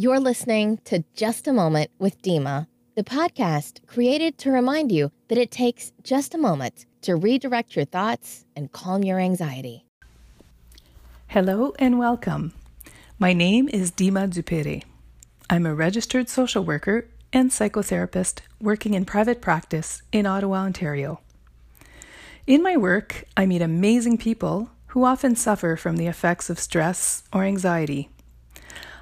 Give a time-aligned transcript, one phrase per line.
[0.00, 5.38] You're listening to Just a Moment with Dima, the podcast created to remind you that
[5.38, 9.86] it takes just a moment to redirect your thoughts and calm your anxiety.
[11.26, 12.52] Hello and welcome.
[13.18, 14.84] My name is Dima Dupere.
[15.50, 21.18] I'm a registered social worker and psychotherapist working in private practice in Ottawa, Ontario.
[22.46, 27.24] In my work, I meet amazing people who often suffer from the effects of stress
[27.32, 28.10] or anxiety.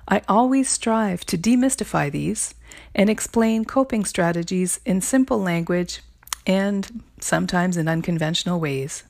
[0.08, 2.54] I always strive to demystify these
[2.94, 6.00] and explain coping strategies in simple language
[6.46, 9.02] and sometimes in unconventional ways.